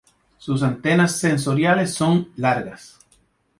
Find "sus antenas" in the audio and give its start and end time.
0.39-1.19